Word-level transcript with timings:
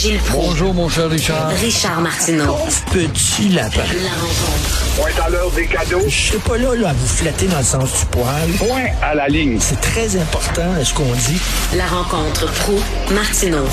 Gilles 0.00 0.18
Proulx. 0.20 0.46
Bonjour, 0.46 0.72
mon 0.72 0.88
cher 0.88 1.10
Richard. 1.10 1.50
Richard 1.60 2.00
Martineau. 2.00 2.56
Petit 2.90 3.50
lapin. 3.50 3.82
La 4.02 4.14
rencontre. 4.16 4.96
Point 4.96 5.24
à 5.26 5.28
l'heure 5.28 5.50
des 5.50 5.66
cadeaux. 5.66 6.00
Je 6.08 6.08
serai 6.08 6.38
pas 6.38 6.56
là, 6.56 6.74
là, 6.74 6.88
à 6.88 6.92
vous 6.94 7.06
flatter 7.06 7.46
dans 7.48 7.58
le 7.58 7.62
sens 7.62 8.00
du 8.00 8.06
poil. 8.06 8.48
Point 8.58 8.86
à 9.02 9.14
la 9.14 9.28
ligne. 9.28 9.58
C'est 9.60 9.78
très 9.78 10.16
important, 10.16 10.82
ce 10.82 10.94
qu'on 10.94 11.04
dit? 11.04 11.38
La 11.76 11.84
rencontre 11.84 12.50
pro 12.62 12.78
martineau 13.14 13.66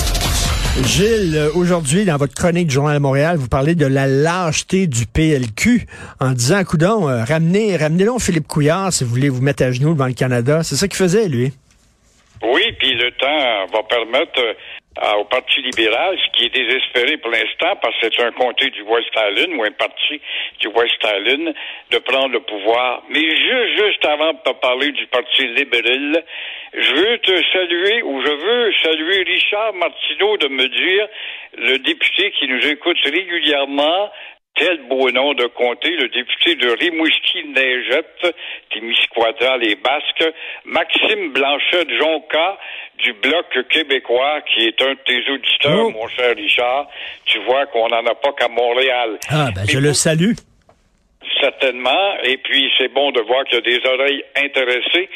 Gilles, 0.84 1.34
euh, 1.34 1.50
aujourd'hui, 1.54 2.04
dans 2.04 2.18
votre 2.18 2.34
chronique 2.34 2.66
du 2.66 2.74
Journal 2.74 2.96
de 2.96 3.00
Montréal, 3.00 3.38
vous 3.38 3.48
parlez 3.48 3.74
de 3.74 3.86
la 3.86 4.06
lâcheté 4.06 4.86
du 4.86 5.06
PLQ 5.06 5.86
en 6.20 6.32
disant, 6.32 6.62
coudon, 6.62 7.08
euh, 7.08 7.24
ramenez, 7.24 7.74
ramenez 7.74 8.04
donc 8.04 8.20
Philippe 8.20 8.46
Couillard 8.46 8.92
si 8.92 9.02
vous 9.02 9.10
voulez 9.10 9.30
vous 9.30 9.40
mettre 9.40 9.62
à 9.62 9.72
genoux 9.72 9.94
devant 9.94 10.06
le 10.06 10.12
Canada. 10.12 10.62
C'est 10.62 10.76
ça 10.76 10.88
qu'il 10.88 10.98
faisait, 10.98 11.26
lui? 11.26 11.54
Oui, 12.42 12.62
puis 12.78 12.92
le 12.92 13.10
temps 13.12 13.72
va 13.72 13.82
permettre 13.88 14.38
euh, 14.38 14.52
au 15.18 15.24
Parti 15.24 15.60
libéral, 15.62 16.18
ce 16.18 16.36
qui 16.36 16.46
est 16.46 16.54
désespéré 16.54 17.16
pour 17.18 17.30
l'instant, 17.30 17.76
parce 17.80 17.96
que 18.00 18.08
c'est 18.12 18.22
un 18.22 18.32
comté 18.32 18.70
du 18.70 18.82
West 18.82 19.10
Island 19.14 19.54
ou 19.56 19.62
un 19.62 19.70
parti 19.70 20.20
du 20.60 20.68
West 20.68 20.98
Island, 21.04 21.54
de 21.90 21.98
prendre 21.98 22.32
le 22.32 22.40
pouvoir. 22.40 23.02
Mais 23.08 23.20
juste, 23.20 23.84
juste 23.84 24.04
avant 24.04 24.32
de 24.32 24.52
parler 24.60 24.90
du 24.92 25.06
Parti 25.06 25.46
libéral, 25.46 26.24
je 26.74 26.92
veux 26.94 27.18
te 27.18 27.42
saluer, 27.52 28.02
ou 28.02 28.20
je 28.22 28.30
veux 28.30 28.72
saluer 28.82 29.22
Richard 29.22 29.74
Martineau 29.74 30.36
de 30.36 30.48
me 30.48 30.66
dire, 30.68 31.08
le 31.56 31.78
député 31.78 32.30
qui 32.32 32.48
nous 32.48 32.66
écoute 32.66 32.98
régulièrement, 33.04 34.10
quel 34.58 34.78
beau 34.88 35.10
nom 35.12 35.34
de 35.34 35.46
comté, 35.46 35.90
le 35.90 36.08
député 36.08 36.56
de 36.56 36.68
Rimouski-Neigette, 36.70 38.34
Témiscouata, 38.72 39.56
les 39.58 39.76
Basques, 39.76 40.34
Maxime 40.64 41.32
Blanchet 41.32 41.84
de 41.84 41.96
Jonca, 41.96 42.58
du 42.98 43.12
Bloc 43.12 43.46
québécois, 43.70 44.40
qui 44.52 44.66
est 44.66 44.82
un 44.82 44.94
de 44.94 44.98
tes 45.06 45.30
auditeurs, 45.30 45.86
Oh. 45.86 45.90
mon 45.90 46.08
cher 46.08 46.34
Richard. 46.36 46.88
Tu 47.26 47.38
vois 47.40 47.66
qu'on 47.66 47.88
n'en 47.88 48.04
a 48.04 48.14
pas 48.14 48.32
qu'à 48.32 48.48
Montréal. 48.48 49.18
Ah, 49.30 49.50
ben, 49.54 49.62
Mais 49.66 49.72
je 49.72 49.78
le 49.78 49.92
salue. 49.94 50.32
Certainement. 51.40 52.16
Et 52.24 52.36
puis, 52.38 52.70
c'est 52.78 52.88
bon 52.92 53.10
de 53.12 53.20
voir 53.20 53.44
qu'il 53.44 53.54
y 53.56 53.58
a 53.58 53.60
des 53.60 53.86
oreilles 53.88 54.24
intéressées 54.36 55.08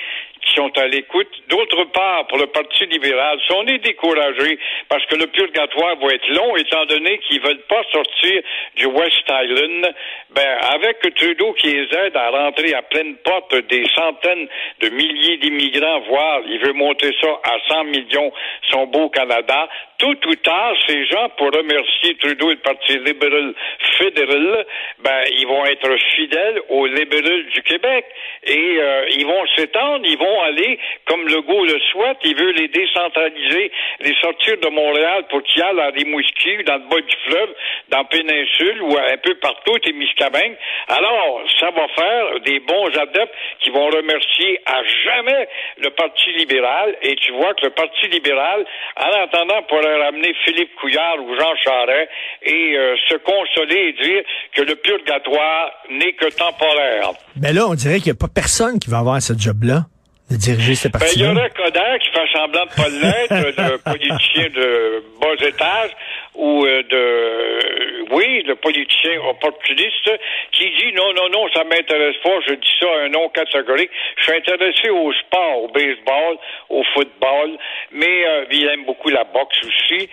qui 0.42 0.54
sont 0.54 0.70
à 0.76 0.86
l'écoute. 0.86 1.28
D'autre 1.48 1.84
part, 1.92 2.26
pour 2.26 2.38
le 2.38 2.46
Parti 2.48 2.86
libéral, 2.86 3.38
si 3.46 3.52
on 3.52 3.66
est 3.66 3.78
découragé 3.78 4.58
parce 4.88 5.04
que 5.06 5.16
le 5.16 5.26
purgatoire 5.28 5.96
va 5.96 6.12
être 6.12 6.28
long, 6.28 6.56
étant 6.56 6.84
donné 6.86 7.18
qu'ils 7.18 7.40
veulent 7.40 7.64
pas 7.68 7.82
sortir 7.92 8.42
du 8.76 8.86
West 8.86 9.22
Island, 9.28 9.94
ben, 10.30 10.58
avec 10.74 11.00
Trudeau 11.14 11.52
qui 11.54 11.68
les 11.68 11.88
aide 11.96 12.16
à 12.16 12.30
rentrer 12.30 12.74
à 12.74 12.82
pleine 12.82 13.16
porte 13.24 13.54
des 13.68 13.86
centaines 13.94 14.48
de 14.80 14.88
milliers 14.90 15.36
d'immigrants, 15.38 16.00
voire 16.08 16.40
il 16.46 16.58
veut 16.58 16.72
monter 16.72 17.10
ça 17.20 17.40
à 17.44 17.58
100 17.68 17.84
millions, 17.84 18.32
son 18.70 18.86
beau 18.86 19.08
Canada, 19.10 19.68
tôt 19.98 20.14
ou 20.26 20.34
tard, 20.36 20.74
ces 20.86 21.06
gens, 21.06 21.28
pour 21.36 21.52
remercier 21.52 22.16
Trudeau 22.16 22.50
et 22.50 22.54
le 22.54 22.60
Parti 22.60 22.98
libéral 22.98 23.54
fédéral, 23.98 24.66
ben, 24.98 25.24
ils 25.38 25.46
vont 25.46 25.64
être 25.66 25.96
fidèles 26.16 26.60
aux 26.68 26.86
libéraux 26.86 27.42
du 27.52 27.62
Québec. 27.62 28.04
Et 28.44 28.78
euh, 28.78 29.06
ils 29.10 29.26
vont 29.26 29.46
s'étendre, 29.56 30.04
ils 30.04 30.18
vont 30.18 30.31
aller, 30.40 30.78
comme 31.06 31.26
Legault 31.28 31.64
le 31.64 31.78
souhaite, 31.92 32.18
il 32.24 32.36
veut 32.36 32.52
les 32.52 32.68
décentraliser, 32.68 33.70
les 34.00 34.14
sortir 34.20 34.56
de 34.58 34.68
Montréal 34.68 35.24
pour 35.30 35.42
qu'ils 35.42 35.62
aillent 35.62 35.80
à 35.80 35.90
Rimouski, 35.90 36.58
ou 36.58 36.62
dans 36.62 36.74
le 36.74 36.88
bas 36.88 37.00
du 37.00 37.16
fleuve, 37.26 37.50
dans 37.90 37.98
la 37.98 38.04
péninsule, 38.04 38.82
ou 38.82 38.96
un 38.96 39.16
peu 39.18 39.34
partout, 39.36 39.78
Témiscamingue. 39.78 40.56
Alors, 40.88 41.42
ça 41.60 41.70
va 41.70 41.86
faire 41.88 42.40
des 42.40 42.60
bons 42.60 42.88
adeptes 42.98 43.34
qui 43.60 43.70
vont 43.70 43.86
remercier 43.86 44.60
à 44.66 44.82
jamais 45.04 45.48
le 45.78 45.90
Parti 45.90 46.32
libéral. 46.38 46.96
Et 47.02 47.14
tu 47.16 47.32
vois 47.32 47.54
que 47.54 47.66
le 47.66 47.70
Parti 47.70 48.08
libéral, 48.08 48.64
en 48.96 49.22
attendant, 49.24 49.62
pourrait 49.68 50.02
ramener 50.04 50.34
Philippe 50.44 50.74
Couillard 50.76 51.16
ou 51.20 51.34
Jean 51.34 51.54
Charest 51.62 52.10
et 52.42 52.76
euh, 52.76 52.96
se 53.08 53.16
consoler 53.16 53.88
et 53.88 53.92
dire 54.02 54.22
que 54.54 54.62
le 54.62 54.76
purgatoire 54.76 55.72
n'est 55.90 56.12
que 56.12 56.26
temporaire. 56.36 57.12
Ben 57.36 57.54
là, 57.54 57.66
on 57.68 57.74
dirait 57.74 57.96
qu'il 57.96 58.12
n'y 58.12 58.18
a 58.18 58.20
pas 58.20 58.32
personne 58.32 58.78
qui 58.78 58.90
va 58.90 58.98
avoir 58.98 59.20
ce 59.20 59.32
job-là, 59.36 59.86
de 60.32 60.36
diriger 60.36 60.74
ce 60.74 60.88
Ben, 60.88 60.98
il 61.14 61.22
y 61.22 61.26
aurait 61.26 61.50
Coder 61.50 61.98
qui 62.00 62.10
fait 62.10 62.28
semblant 62.32 62.64
de 62.64 62.74
pas 62.74 62.88
l'être, 62.88 63.56
de 63.56 63.76
politicien 63.90 64.48
de 64.48 65.04
bas 65.20 65.46
étage, 65.46 65.90
ou 66.34 66.64
euh, 66.64 66.82
de, 66.82 68.12
oui, 68.12 68.42
de 68.44 68.54
politicien 68.54 69.20
opportuniste, 69.28 70.10
qui 70.52 70.64
dit 70.64 70.92
non, 70.94 71.12
non, 71.12 71.28
non, 71.28 71.48
ça 71.54 71.64
m'intéresse 71.64 72.16
pas, 72.22 72.40
je 72.48 72.54
dis 72.54 72.74
ça 72.80 72.86
un 73.04 73.08
nom 73.08 73.28
catégorique. 73.28 73.90
Je 74.18 74.22
suis 74.24 74.32
intéressé 74.32 74.90
au 74.90 75.12
sport, 75.12 75.64
au 75.64 75.68
baseball, 75.68 76.38
au 76.70 76.82
football, 76.94 77.58
mais 77.92 78.26
euh, 78.26 78.44
il 78.50 78.66
aime 78.68 78.84
beaucoup 78.84 79.10
la 79.10 79.24
boxe 79.24 79.58
aussi. 79.62 80.08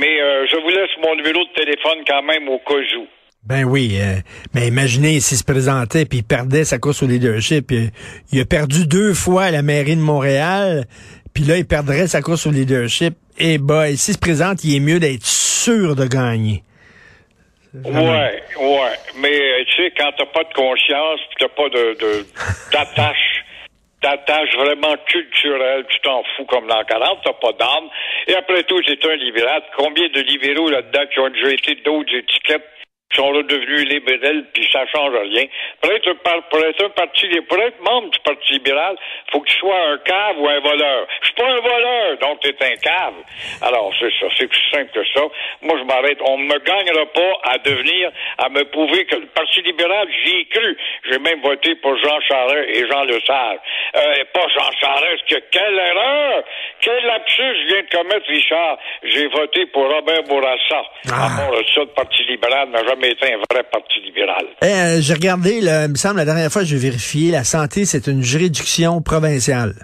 Mais 0.00 0.20
euh, 0.20 0.46
je 0.50 0.56
vous 0.56 0.70
laisse 0.70 0.90
mon 1.02 1.14
numéro 1.14 1.44
de 1.44 1.52
téléphone 1.54 2.02
quand 2.06 2.22
même 2.22 2.48
au 2.48 2.58
cas 2.58 2.74
où. 2.74 3.06
Ben 3.46 3.64
oui, 3.64 3.98
euh, 4.00 4.16
mais 4.54 4.68
imaginez 4.68 5.20
s'il 5.20 5.36
se 5.36 5.44
présentait 5.44 6.06
puis 6.06 6.18
il 6.18 6.24
perdait 6.24 6.64
sa 6.64 6.78
course 6.78 7.02
au 7.02 7.06
leadership. 7.06 7.70
Il, 7.70 7.90
il 8.32 8.40
a 8.40 8.44
perdu 8.46 8.86
deux 8.86 9.12
fois 9.12 9.44
à 9.44 9.50
la 9.50 9.60
mairie 9.62 9.96
de 9.96 10.00
Montréal, 10.00 10.84
puis 11.34 11.44
là, 11.44 11.58
il 11.58 11.66
perdrait 11.66 12.06
sa 12.06 12.22
course 12.22 12.46
au 12.46 12.50
leadership. 12.50 13.14
Et 13.38 13.58
bah, 13.58 13.88
s'il 13.96 14.14
se 14.14 14.18
présente, 14.18 14.64
il 14.64 14.76
est 14.76 14.80
mieux 14.80 14.98
d'être 15.00 15.26
sûr 15.26 15.94
de 15.94 16.06
gagner. 16.06 16.62
Ouais, 17.74 17.92
ouais. 17.92 18.94
Mais 19.18 19.34
euh, 19.34 19.64
tu 19.66 19.82
sais, 19.82 19.92
quand 19.98 20.10
t'as 20.16 20.26
pas 20.26 20.44
de 20.44 20.54
conscience, 20.54 21.20
t'as 21.38 21.48
pas 21.48 21.68
de 21.68 21.98
de- 21.98 22.26
d'attache, 22.72 23.44
d'attache 24.00 24.54
vraiment 24.56 24.94
culturelle, 25.06 25.84
tu 25.90 25.98
t'en 26.02 26.22
fous 26.36 26.44
comme 26.46 26.68
l'an 26.68 26.82
40, 26.88 27.18
t'as 27.24 27.32
pas 27.32 27.52
d'âme. 27.58 27.88
Et 28.28 28.34
après 28.36 28.62
tout, 28.62 28.80
c'est 28.86 29.04
un 29.04 29.16
libéral. 29.16 29.60
Combien 29.76 30.06
de 30.08 30.20
libéraux 30.20 30.70
là-dedans 30.70 31.02
qui 31.12 31.18
ont 31.18 31.30
déjà 31.30 31.50
été 31.52 31.74
d'autres 31.84 32.14
étiquettes 32.14 32.62
sont 33.12 33.28
redevenus 33.28 33.88
libéraux, 33.88 34.42
puis 34.52 34.68
ça 34.72 34.84
change 34.86 35.14
rien. 35.14 35.44
Pour 35.80 35.92
être, 35.92 36.12
par- 36.22 36.42
pour 36.48 36.58
être 36.64 36.84
un 36.84 36.88
parti, 36.90 37.28
pour 37.48 37.58
être 37.58 37.80
membre 37.80 38.10
du 38.10 38.18
Parti 38.20 38.54
libéral, 38.54 38.96
faut 39.30 39.40
que 39.40 39.48
tu 39.48 39.56
sois 39.58 39.78
un 39.88 39.98
cave 39.98 40.36
ou 40.38 40.48
un 40.48 40.58
voleur. 40.60 41.06
Je 41.20 41.26
suis 41.26 41.34
pas 41.34 41.46
un 41.46 41.60
voleur, 41.60 42.18
donc 42.18 42.40
tu 42.40 42.48
es 42.48 42.56
un 42.64 42.74
cave. 42.76 43.14
Alors, 43.62 43.92
c'est 44.00 44.10
ça, 44.18 44.26
c'est 44.36 44.48
plus 44.48 44.70
simple 44.72 44.90
que 44.92 45.04
ça. 45.14 45.20
Moi, 45.62 45.76
je 45.78 45.84
m'arrête. 45.84 46.18
On 46.26 46.38
ne 46.38 46.44
me 46.44 46.58
gagnera 46.58 47.06
pas 47.06 47.52
à 47.52 47.58
devenir, 47.58 48.10
à 48.38 48.48
me 48.48 48.64
prouver 48.64 49.04
que 49.06 49.16
le 49.16 49.26
Parti 49.26 49.62
libéral, 49.62 50.08
j'y 50.24 50.38
ai 50.40 50.44
cru. 50.46 50.76
J'ai 51.08 51.18
même 51.18 51.40
voté 51.40 51.76
pour 51.76 51.96
Jean 51.98 52.20
Charest 52.20 52.68
et 52.68 52.86
Jean 52.88 53.04
Lesage. 53.04 53.58
Euh, 53.96 54.24
pas 54.32 54.46
Jean 54.48 54.70
Charest, 54.80 55.24
que 55.28 55.36
quelle 55.52 55.78
erreur! 55.78 56.42
Quel 56.80 57.04
lapsus 57.04 57.42
je 57.42 57.66
viens 57.68 57.82
de 57.82 57.88
commettre, 57.96 58.26
Richard? 58.26 58.78
J'ai 59.04 59.28
voté 59.28 59.66
pour 59.66 59.88
Robert 59.88 60.22
Bourassa. 60.24 60.82
Ah. 61.12 61.26
À 61.26 61.40
part 61.40 61.56
de 61.58 61.64
ça, 61.72 61.80
le 61.80 61.86
Parti 61.94 62.24
libéral 62.24 62.70
n'a 62.70 62.82
jamais 62.94 63.12
été 63.12 63.32
un 63.32 63.38
vrai 63.50 63.64
Parti 63.70 64.00
libéral. 64.00 64.46
Eh, 64.62 64.66
euh, 64.66 65.00
j'ai 65.00 65.14
regardé, 65.14 65.60
là, 65.60 65.84
il 65.84 65.90
me 65.90 65.96
semble, 65.96 66.16
la 66.16 66.24
dernière 66.24 66.50
fois, 66.50 66.64
j'ai 66.64 66.76
vérifié, 66.76 67.30
la 67.30 67.44
santé, 67.44 67.84
c'est 67.84 68.06
une 68.06 68.22
juridiction 68.22 69.02
provinciale. 69.02 69.74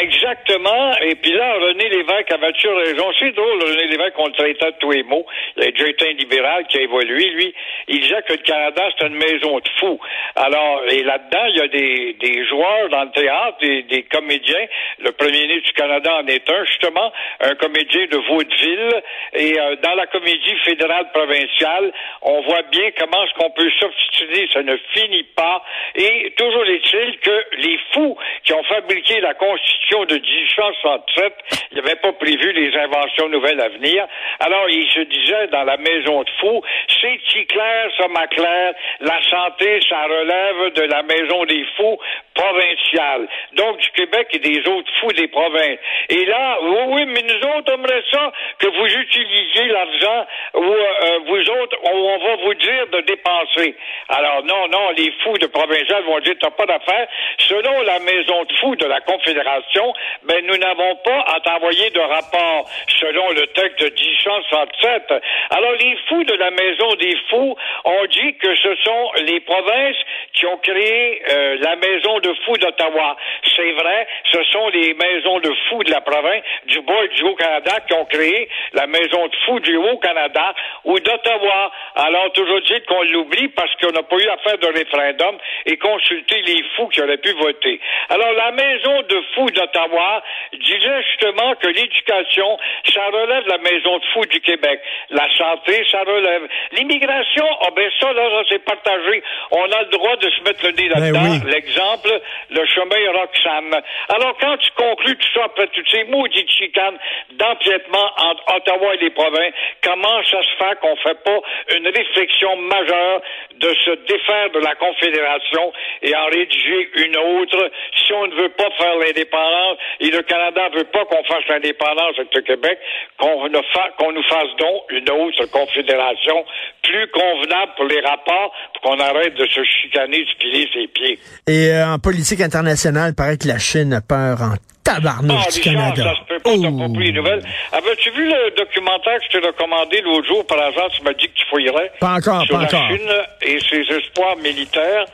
Exactement. 0.00 0.96
Et 1.02 1.14
puis 1.16 1.32
là, 1.32 1.52
René 1.60 1.86
Lévesque 1.90 2.32
avait-tu 2.32 2.68
raison? 2.68 3.04
C'est 3.18 3.32
drôle, 3.32 3.62
René 3.62 3.86
Lévesque, 3.86 4.14
on 4.16 4.28
le 4.28 4.32
traitait 4.32 4.72
de 4.72 4.76
tous 4.80 4.92
les 4.92 5.02
mots. 5.02 5.26
Il 5.58 5.64
a 5.64 5.70
déjà 5.70 5.88
été 5.88 6.08
un 6.08 6.12
libéral 6.14 6.66
qui 6.68 6.78
a 6.78 6.80
évolué, 6.80 7.30
lui. 7.30 7.54
Il 7.88 8.00
disait 8.00 8.22
que 8.26 8.32
le 8.32 8.38
Canada, 8.38 8.82
c'est 8.96 9.06
une 9.06 9.16
maison 9.16 9.58
de 9.58 9.68
fous. 9.78 10.00
Alors, 10.36 10.80
et 10.88 11.02
là-dedans, 11.02 11.44
il 11.48 11.56
y 11.56 11.60
a 11.60 11.68
des, 11.68 12.16
des 12.18 12.48
joueurs 12.48 12.88
dans 12.90 13.04
le 13.04 13.10
théâtre, 13.10 13.58
des, 13.60 13.82
des 13.82 14.04
comédiens. 14.04 14.66
Le 15.00 15.12
premier 15.12 15.42
ministre 15.42 15.66
du 15.68 15.72
Canada 15.74 16.10
en 16.22 16.26
est 16.26 16.48
un, 16.48 16.64
justement, 16.64 17.12
un 17.40 17.54
comédien 17.56 18.06
de 18.10 18.16
Vaudeville. 18.28 19.02
Et 19.42 19.58
euh, 19.58 19.74
dans 19.82 19.94
la 19.94 20.06
comédie 20.06 20.56
fédérale 20.64 21.10
provinciale, 21.12 21.92
on 22.22 22.42
voit 22.42 22.62
bien 22.70 22.90
comment 22.96 23.24
est-ce 23.24 23.34
qu'on 23.34 23.50
peut 23.50 23.68
s'obstiner. 23.80 24.48
Ça 24.52 24.62
ne 24.62 24.76
finit 24.94 25.24
pas. 25.34 25.64
Et 25.96 26.32
toujours 26.36 26.64
est-il 26.64 27.18
que 27.18 27.44
les 27.58 27.76
fous 27.92 28.16
qui 28.44 28.52
ont 28.52 28.62
fabriqué 28.62 29.20
la 29.20 29.34
Constitution 29.34 30.04
de 30.04 30.14
1867, 30.14 31.34
ils 31.72 31.76
n'avaient 31.78 31.96
pas 31.96 32.12
prévu 32.12 32.52
les 32.52 32.76
inventions 32.78 33.28
nouvelles 33.30 33.60
à 33.60 33.68
venir. 33.70 34.06
Alors, 34.38 34.68
ils 34.68 34.88
se 34.92 35.00
disaient 35.00 35.48
dans 35.48 35.64
la 35.64 35.76
maison 35.76 36.22
de 36.22 36.30
fous, 36.38 36.62
c'est-il 37.00 37.46
clair, 37.48 37.90
ça, 37.98 38.06
ma 38.08 38.28
claire, 38.28 38.74
la 39.00 39.20
santé, 39.28 39.80
ça 39.88 40.04
relève 40.04 40.72
de 40.74 40.82
la 40.82 41.02
maison 41.02 41.44
des 41.46 41.64
fous 41.76 41.98
provinciale. 42.34 43.26
Donc, 43.54 43.78
du 43.78 43.90
Québec 43.90 44.28
et 44.34 44.38
des 44.38 44.60
autres 44.68 44.90
fous 45.00 45.12
des 45.14 45.26
provinces. 45.26 45.80
Et 46.10 46.24
là, 46.26 46.58
oui, 46.62 46.78
oui, 46.90 47.06
mais 47.06 47.22
nous 47.22 47.48
autres, 47.50 47.72
on 47.72 47.74
aimerait 47.74 48.04
ça 48.12 48.32
que 48.60 48.68
vous 48.68 48.86
utilisiez 48.86 49.31
l'argent 49.66 50.26
ou 50.54 50.62
euh, 50.64 51.18
vous 51.26 51.50
autres, 51.50 51.76
on, 51.84 51.96
on 51.96 52.18
va 52.18 52.36
vous 52.36 52.54
dire 52.54 52.86
de 52.92 53.00
dépenser. 53.00 53.76
Alors, 54.08 54.44
non, 54.44 54.68
non, 54.68 54.90
les 54.96 55.12
fous 55.22 55.38
de 55.38 55.46
provincial 55.46 56.02
vont 56.04 56.18
dire, 56.20 56.34
t'as 56.40 56.50
pas 56.50 56.66
d'affaires. 56.66 57.08
Selon 57.38 57.82
la 57.82 57.98
maison 58.00 58.44
de 58.44 58.52
fous 58.60 58.76
de 58.76 58.86
la 58.86 59.00
Confédération 59.00 59.92
ben 60.24 60.44
nous 60.46 60.56
n'avons 60.56 60.96
pas 61.04 61.24
à 61.34 61.40
t'envoyer 61.40 61.90
de 61.90 62.00
rapport 62.00 62.68
selon 63.00 63.30
le 63.30 63.46
texte 63.48 63.80
de 63.80 63.90
1067. 63.90 65.14
Alors 65.50 65.72
les 65.72 65.96
fous 66.08 66.24
de 66.24 66.34
la 66.34 66.50
Maison 66.50 66.94
des 66.94 67.16
fous 67.28 67.56
ont 67.84 68.06
dit 68.06 68.34
que 68.36 68.54
ce 68.56 68.74
sont 68.84 69.10
les 69.26 69.40
provinces 69.40 69.96
qui 70.34 70.46
ont 70.46 70.58
créé 70.58 71.22
euh, 71.30 71.56
la 71.60 71.76
Maison 71.76 72.18
de 72.20 72.34
fous 72.44 72.56
d'Ottawa. 72.58 73.16
C'est 73.56 73.72
vrai, 73.72 74.06
ce 74.32 74.42
sont 74.44 74.68
les 74.68 74.94
maisons 74.94 75.40
de 75.40 75.52
fous 75.68 75.82
de 75.84 75.90
la 75.90 76.00
province 76.00 76.42
du 76.66 76.78
et 76.78 77.08
du 77.08 77.22
Haut-Canada 77.24 77.72
qui 77.86 77.94
ont 77.94 78.04
créé 78.04 78.48
la 78.74 78.86
Maison 78.86 79.21
de 79.28 79.36
fous 79.46 79.60
du 79.60 79.76
Haut-Canada 79.76 80.54
ou 80.84 80.98
d'Ottawa. 80.98 81.72
Alors 81.96 82.32
toujours 82.32 82.60
dit 82.62 82.80
qu'on 82.88 83.02
l'oublie 83.02 83.48
parce 83.48 83.74
qu'on 83.76 83.92
n'a 83.92 84.02
pas 84.02 84.16
eu 84.16 84.28
à 84.28 84.36
faire 84.38 84.58
de 84.58 84.66
référendum 84.66 85.36
et 85.66 85.76
consulter 85.76 86.42
les 86.42 86.64
fous 86.76 86.88
qui 86.88 87.02
auraient 87.02 87.18
pu 87.18 87.32
voter. 87.32 87.80
Alors 88.08 88.32
la 88.32 88.52
Maison 88.52 89.02
de 89.02 89.22
fous 89.34 89.50
d'Ottawa 89.50 90.22
disait 90.52 91.02
justement 91.10 91.54
que 91.56 91.68
l'éducation, 91.68 92.58
ça 92.92 93.06
relève 93.06 93.46
la 93.46 93.58
Maison 93.58 93.98
de 93.98 94.04
fous 94.12 94.26
du 94.26 94.40
Québec. 94.40 94.80
La 95.10 95.28
santé, 95.36 95.84
ça 95.90 96.00
relève. 96.00 96.48
L'immigration, 96.72 97.46
ah 97.62 97.70
ben 97.74 97.90
ça, 98.00 98.12
là, 98.12 98.28
ça, 98.30 98.42
c'est 98.50 98.64
partagé. 98.64 99.22
On 99.50 99.64
a 99.64 99.82
le 99.82 99.90
droit 99.90 100.16
de 100.16 100.30
se 100.30 100.40
mettre 100.42 100.64
le 100.64 100.72
nez 100.72 100.88
là-dedans. 100.88 101.22
Ben 101.22 101.40
oui. 101.44 101.50
L'exemple, 101.52 102.20
le 102.50 102.66
chemin 102.66 103.12
Roxham. 103.12 103.74
Alors, 104.08 104.36
quand 104.40 104.56
tu 104.58 104.70
conclus 104.76 105.16
tout 105.16 105.28
ça 105.34 105.44
après 105.44 105.66
toutes 105.68 105.88
ces 105.90 106.04
maudites 106.04 106.50
chicanes 106.50 106.98
d'empiètement 107.32 108.10
entre 108.18 108.56
Ottawa 108.56 108.94
et 108.94 108.98
provinces, 109.10 109.54
comment 109.82 110.22
ça 110.30 110.42
se 110.42 110.56
fait 110.58 110.78
qu'on 110.80 110.96
fait 110.96 111.18
pas 111.24 111.40
une 111.76 111.86
réflexion 111.86 112.56
majeure 112.56 113.22
de 113.56 113.68
se 113.84 113.90
défaire 114.06 114.50
de 114.50 114.60
la 114.60 114.74
Confédération 114.74 115.72
et 116.02 116.14
en 116.14 116.26
rédiger 116.26 116.90
une 117.04 117.16
autre? 117.16 117.70
Si 118.06 118.12
on 118.12 118.26
ne 118.26 118.34
veut 118.34 118.50
pas 118.50 118.70
faire 118.78 118.96
l'indépendance 118.96 119.78
et 120.00 120.10
le 120.10 120.22
Canada 120.22 120.68
veut 120.74 120.84
pas 120.84 121.04
qu'on 121.04 121.24
fasse 121.24 121.46
l'indépendance 121.48 122.18
avec 122.18 122.34
le 122.34 122.42
Québec, 122.42 122.78
qu'on 123.18 123.44
ne 123.44 123.48
nous 123.48 124.22
fasse 124.28 124.56
donc 124.58 124.90
une 124.90 125.10
autre 125.10 125.46
confédération 125.46 126.44
plus 126.82 127.08
convenable 127.08 127.72
pour 127.76 127.86
les 127.86 128.00
rapports 128.00 128.52
pour 128.74 128.82
qu'on 128.82 129.00
arrête 129.00 129.34
de 129.34 129.46
se 129.46 129.62
chicaner, 129.64 130.24
se 130.26 130.38
piler 130.38 130.68
ses 130.72 130.86
pieds. 130.88 131.18
Et 131.46 131.70
euh, 131.70 131.94
en 131.94 131.98
politique 131.98 132.40
internationale, 132.40 133.14
paraît 133.14 133.38
que 133.38 133.48
la 133.48 133.58
Chine 133.58 133.92
a 133.92 134.00
peur 134.00 134.42
en 134.42 134.54
tabarnouche 134.84 135.44
Ah, 135.46 135.50
du 135.50 135.60
Canada. 135.60 136.02
ça 136.04 136.14
se 136.20 136.24
peut 136.28 136.38
pas, 136.40 136.50
t'as 136.50 136.60
pas 136.70 136.86
Oh. 136.88 136.92
pris 136.94 137.04
les 137.06 137.12
nouvelles. 137.12 137.42
Avais-tu 137.72 138.10
vu 138.10 138.26
le 138.28 138.50
documentaire 138.56 139.18
que 139.18 139.24
je 139.32 139.38
t'ai 139.38 139.46
recommandé 139.46 140.00
l'autre 140.02 140.26
jour 140.28 140.46
par 140.46 140.58
hasard? 140.60 140.88
Tu 140.96 141.02
m'as 141.02 141.12
dit 141.14 141.26
que 141.28 141.34
tu 141.34 141.44
fouillerais. 141.50 141.92
Pas 142.00 142.14
encore, 142.14 142.42
sur 142.44 142.54
pas 142.56 142.62
la 142.62 142.68
encore. 142.68 142.88
Chine 142.88 143.12
et 143.42 143.58
ses 143.60 143.94
espoirs 143.96 144.36
militaires. 144.36 145.04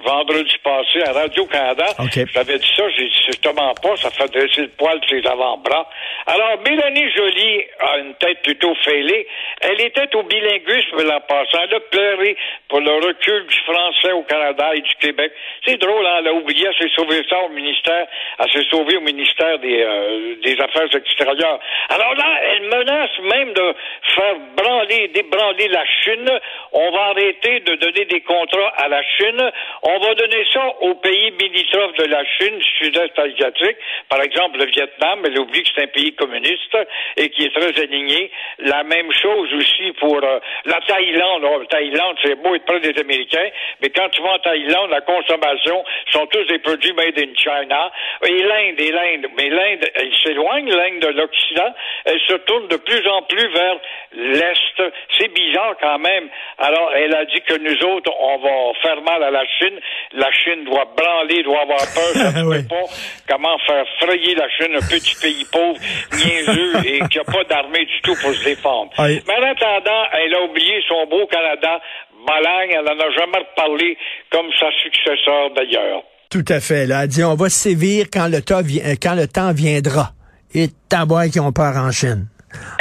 Vendredi 0.00 0.56
passé 0.64 1.02
à 1.06 1.12
Radio-Canada. 1.12 1.84
OK. 1.98 2.14
Je 2.14 2.32
t'avais 2.32 2.58
dit 2.58 2.72
ça, 2.74 2.88
j'ai 2.96 3.08
dit, 3.08 3.14
si 3.14 3.32
je 3.32 3.40
te 3.40 3.48
mens 3.54 3.74
pas, 3.74 3.94
ça 3.96 4.10
fait 4.10 4.26
dresser 4.32 4.62
le 4.62 4.68
poil 4.68 4.98
de 4.98 5.04
ses 5.06 5.26
avant-bras. 5.28 5.86
Alors, 6.26 6.58
Mélanie 6.66 7.10
Joly 7.12 7.64
a 7.78 7.98
une 7.98 8.14
tête 8.14 8.40
plutôt 8.42 8.74
fêlée. 8.76 9.26
Elle 9.60 9.80
était 9.82 10.08
au 10.16 10.22
bilinguisme 10.22 11.02
l'an 11.04 11.20
passé. 11.28 11.58
Elle 11.62 11.74
a 11.74 11.80
pleuré 11.80 12.36
pour 12.70 12.80
le 12.80 12.90
recul 13.06 13.46
du 13.46 13.58
français 13.60 14.12
au 14.12 14.22
Canada 14.22 14.70
et 14.74 14.80
du 14.80 14.94
Québec. 14.98 15.30
C'est 15.66 15.76
drôle, 15.76 16.06
hein, 16.06 16.16
elle 16.20 16.28
a 16.28 16.32
oublié, 16.32 16.66
elle 16.66 16.88
s'est 16.88 16.94
sauvée 16.96 17.22
ça 17.28 17.38
au 17.42 17.50
ministère, 17.50 18.06
elle 18.38 18.50
s'est 18.50 18.68
sauvée 18.70 18.96
au 18.96 19.02
ministère 19.02 19.58
des, 19.58 19.82
euh, 19.82 20.36
des 20.42 20.58
Affaires 20.58 20.88
extérieures. 20.94 21.60
Alors 21.90 22.14
là, 22.14 22.40
elle 22.44 22.62
menace 22.62 23.18
même 23.24 23.52
de 23.52 23.74
faire 24.14 24.36
branler, 24.56 25.08
débranler 25.08 25.68
la 25.68 25.84
Chine. 26.02 26.30
On 26.72 26.90
va 26.92 27.00
arrêter 27.10 27.60
de 27.60 27.74
donner 27.74 28.06
des 28.06 28.22
contrats 28.22 28.72
à 28.78 28.88
la 28.88 29.02
Chine. 29.02 29.50
On 29.84 29.98
va 29.98 30.14
donner 30.14 30.44
ça 30.52 30.64
aux 30.80 30.94
pays 30.94 31.32
limitrophes 31.40 31.96
de 31.96 32.04
la 32.04 32.24
Chine, 32.24 32.60
sud-est 32.78 33.18
asiatique. 33.18 33.76
Par 34.08 34.22
exemple, 34.22 34.60
le 34.60 34.66
Vietnam, 34.66 35.22
elle 35.24 35.36
oublie 35.40 35.64
que 35.64 35.70
c'est 35.74 35.82
un 35.82 35.88
pays 35.88 36.14
communiste 36.14 36.76
et 37.16 37.30
qui 37.30 37.46
est 37.46 37.52
très 37.52 37.82
aligné. 37.82 38.30
La 38.60 38.84
même 38.84 39.10
chose 39.10 39.52
aussi 39.54 39.90
pour 39.98 40.22
euh, 40.22 40.38
la 40.66 40.80
Thaïlande. 40.86 41.42
Oh, 41.44 41.58
la 41.58 41.66
Thaïlande, 41.66 42.16
c'est 42.22 42.36
beau 42.36 42.54
être 42.54 42.64
près 42.64 42.78
des 42.78 42.96
Américains, 43.00 43.48
mais 43.80 43.90
quand 43.90 44.08
tu 44.10 44.22
vas 44.22 44.34
en 44.34 44.38
Thaïlande, 44.38 44.90
la 44.90 45.00
consommation 45.00 45.84
sont 46.12 46.26
tous 46.26 46.44
des 46.44 46.60
produits 46.60 46.92
made 46.92 47.18
in 47.18 47.34
China. 47.34 47.90
Et 48.24 48.40
l'Inde, 48.40 48.80
et 48.80 48.92
l'Inde. 48.92 49.26
Mais 49.36 49.48
l'Inde, 49.48 49.90
elle 49.96 50.14
s'éloigne, 50.22 50.70
l'Inde 50.70 51.00
de 51.00 51.08
l'Occident. 51.08 51.74
Elle 52.04 52.20
se 52.20 52.34
tourne 52.34 52.68
de 52.68 52.76
plus 52.76 53.04
en 53.08 53.22
plus 53.22 53.48
vers 53.48 53.80
l'Est. 54.12 54.82
C'est 55.18 55.34
bizarre 55.34 55.74
quand 55.80 55.98
même. 55.98 56.28
Alors, 56.58 56.92
elle 56.94 57.16
a 57.16 57.24
dit 57.24 57.40
que 57.40 57.54
nous 57.54 57.84
autres, 57.84 58.12
on 58.20 58.38
va 58.38 58.78
faire 58.80 59.02
mal 59.02 59.24
à 59.24 59.30
la 59.32 59.44
Chine. 59.58 59.71
La 60.14 60.30
Chine 60.32 60.64
doit 60.64 60.86
branler, 60.96 61.42
doit 61.42 61.62
avoir 61.62 61.80
peur. 61.94 62.12
Ça 62.14 62.32
ne 62.40 62.44
Oui. 62.44 62.62
peut 62.62 62.68
pas. 62.68 62.86
Comment 63.28 63.56
faire 63.66 63.84
frayer 64.00 64.34
la 64.34 64.48
Chine, 64.50 64.74
un 64.76 64.86
petit 64.86 65.14
pays 65.20 65.44
pauvre, 65.50 65.78
niaiseux 66.12 66.86
et 66.86 67.00
qui 67.08 67.18
n'a 67.18 67.24
pas 67.24 67.44
d'armée 67.48 67.84
du 67.84 68.00
tout 68.02 68.14
pour 68.20 68.32
se 68.34 68.44
défendre. 68.44 68.90
Oui. 68.98 69.22
Mais 69.26 69.34
en 69.34 69.50
attendant, 69.50 70.02
elle 70.12 70.34
a 70.34 70.42
oublié 70.44 70.74
son 70.88 71.06
beau 71.06 71.26
Canada. 71.26 71.80
Balagne, 72.26 72.70
elle 72.78 72.84
n'en 72.84 73.00
a 73.04 73.10
jamais 73.18 73.38
reparlé 73.38 73.96
comme 74.30 74.46
sa 74.60 74.66
successeur 74.82 75.50
d'ailleurs. 75.56 76.02
Tout 76.30 76.44
à 76.48 76.60
fait. 76.60 76.86
Là, 76.86 77.02
elle 77.02 77.08
dit 77.08 77.24
on 77.24 77.34
va 77.34 77.48
sévir 77.50 78.06
quand 78.12 78.28
le 78.28 78.40
temps, 78.42 78.60
euh, 78.60 78.94
quand 79.02 79.14
le 79.14 79.26
temps 79.26 79.52
viendra. 79.52 80.12
Et 80.54 80.68
tabois 80.88 81.28
qui 81.28 81.40
ont 81.40 81.50
peur 81.52 81.76
en 81.76 81.90
Chine. 81.90 82.28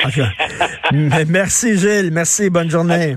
Merci 0.91 1.77
Gilles, 1.77 2.11
merci, 2.11 2.49
bonne 2.49 2.69
journée. 2.69 3.15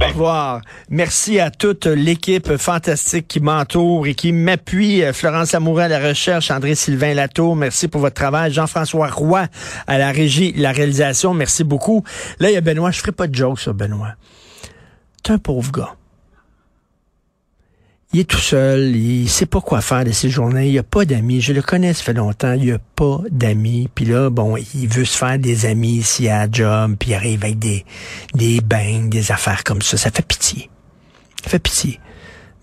Au 0.00 0.06
revoir. 0.08 0.60
Merci 0.90 1.40
à 1.40 1.50
toute 1.50 1.86
l'équipe 1.86 2.56
fantastique 2.56 3.28
qui 3.28 3.40
m'entoure 3.40 4.06
et 4.06 4.14
qui 4.14 4.32
m'appuie. 4.32 5.02
Euh, 5.02 5.12
Florence 5.12 5.54
Amoureux 5.54 5.82
à 5.82 5.88
la 5.88 5.98
recherche, 5.98 6.50
André-Sylvain 6.50 7.14
Latour, 7.14 7.56
merci 7.56 7.88
pour 7.88 8.00
votre 8.00 8.14
travail. 8.14 8.52
Jean-François 8.52 9.08
Roy 9.08 9.46
à 9.86 9.98
la 9.98 10.10
régie, 10.10 10.52
la 10.56 10.72
réalisation, 10.72 11.34
merci 11.34 11.64
beaucoup. 11.64 12.04
Là, 12.40 12.50
il 12.50 12.54
y 12.54 12.56
a 12.56 12.60
Benoît, 12.60 12.90
je 12.90 13.00
ferai 13.00 13.12
pas 13.12 13.26
de 13.26 13.34
joke 13.34 13.60
sur 13.60 13.74
Benoît. 13.74 14.14
T'es 15.22 15.32
un 15.32 15.38
pauvre 15.38 15.72
gars. 15.72 15.97
Il 18.14 18.20
est 18.20 18.24
tout 18.24 18.38
seul, 18.38 18.96
il 18.96 19.28
sait 19.28 19.44
pas 19.44 19.60
quoi 19.60 19.82
faire 19.82 20.02
de 20.02 20.12
ses 20.12 20.30
journées, 20.30 20.70
il 20.70 20.78
a 20.78 20.82
pas 20.82 21.04
d'amis, 21.04 21.42
je 21.42 21.52
le 21.52 21.60
connais, 21.60 21.92
ça 21.92 22.02
fait 22.02 22.14
longtemps, 22.14 22.54
il 22.54 22.72
a 22.72 22.78
pas 22.78 23.20
d'amis, 23.30 23.90
puis 23.94 24.06
là, 24.06 24.30
bon, 24.30 24.56
il 24.56 24.88
veut 24.88 25.04
se 25.04 25.18
faire 25.18 25.38
des 25.38 25.66
amis 25.66 25.98
ici 25.98 26.26
à 26.26 26.46
la 26.46 26.50
job, 26.50 26.96
puis 26.98 27.10
il 27.10 27.14
arrive 27.14 27.44
avec 27.44 27.58
des, 27.58 27.84
des 28.34 28.62
bangs, 28.62 29.08
des 29.10 29.30
affaires 29.30 29.62
comme 29.62 29.82
ça, 29.82 29.98
ça 29.98 30.10
fait 30.10 30.26
pitié. 30.26 30.70
Ça 31.44 31.50
fait 31.50 31.58
pitié. 31.58 32.00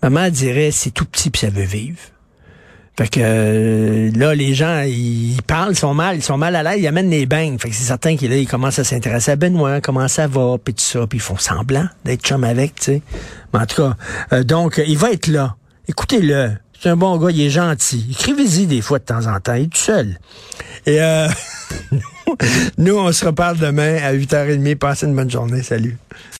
Maman 0.02 0.30
dirait, 0.30 0.72
c'est 0.72 0.90
tout 0.90 1.04
petit 1.04 1.30
puis 1.30 1.42
ça 1.42 1.50
veut 1.50 1.62
vivre. 1.62 1.98
Fait 2.98 3.08
que 3.08 3.20
euh, 3.22 4.10
là, 4.16 4.34
les 4.34 4.54
gens, 4.54 4.80
ils 4.80 5.36
parlent, 5.46 5.72
ils 5.72 5.78
sont 5.78 5.92
mal, 5.92 6.16
ils 6.16 6.22
sont 6.22 6.38
mal 6.38 6.56
à 6.56 6.62
l'aise, 6.62 6.78
ils 6.80 6.86
amènent 6.86 7.10
les 7.10 7.26
bangs. 7.26 7.58
Fait 7.58 7.68
que 7.68 7.74
c'est 7.74 7.84
certain 7.84 8.16
qu'ils 8.16 8.32
ils 8.32 8.48
commencent 8.48 8.78
à 8.78 8.84
s'intéresser 8.84 9.32
à 9.32 9.36
Benoît, 9.36 9.82
comment 9.82 10.08
ça 10.08 10.26
va, 10.26 10.56
puis 10.62 10.72
tout 10.72 10.82
ça, 10.82 11.06
puis 11.06 11.18
ils 11.18 11.22
font 11.22 11.36
semblant 11.36 11.86
d'être 12.06 12.22
chum 12.22 12.42
avec, 12.42 12.76
tu 12.76 12.84
sais. 12.84 13.02
Mais 13.52 13.60
en 13.60 13.66
tout 13.66 13.82
cas, 13.82 13.96
euh, 14.32 14.44
donc, 14.44 14.82
il 14.86 14.96
va 14.96 15.12
être 15.12 15.26
là. 15.26 15.56
Écoutez-le. 15.88 16.52
C'est 16.80 16.88
un 16.88 16.96
bon 16.96 17.16
gars, 17.18 17.30
il 17.30 17.40
est 17.40 17.50
gentil. 17.50 18.06
Écrivez-y 18.10 18.66
des 18.66 18.80
fois 18.80 18.98
de 18.98 19.04
temps 19.04 19.26
en 19.26 19.40
temps, 19.40 19.54
il 19.54 19.64
est 19.64 19.72
tout 19.72 19.78
seul. 19.78 20.18
Et 20.86 21.02
euh, 21.02 21.28
nous, 22.78 22.96
on 22.96 23.12
se 23.12 23.24
reparle 23.26 23.58
demain 23.58 23.96
à 24.02 24.14
8h30. 24.14 24.76
Passez 24.76 25.06
une 25.06 25.14
bonne 25.14 25.30
journée. 25.30 25.62
Salut. 25.62 25.98